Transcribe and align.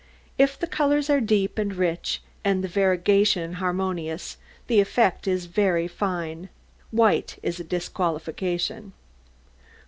If 0.35 0.57
the 0.57 0.65
colours 0.65 1.11
are 1.11 1.21
deep 1.21 1.59
and 1.59 1.75
rich, 1.75 2.23
and 2.43 2.63
the 2.63 2.67
variegation 2.67 3.53
harmonious, 3.61 4.37
the 4.65 4.79
effect 4.79 5.27
is 5.27 5.45
very 5.45 5.87
fine. 5.87 6.49
White 6.89 7.37
is 7.43 7.59
a 7.59 7.63
disqualification. 7.63 8.93